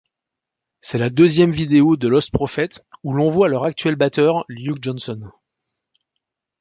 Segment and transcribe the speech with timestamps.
[0.79, 5.29] C'est la deuxième vidéo de Lostprophets où l'on voit leur actuel batteur Luke Johnson.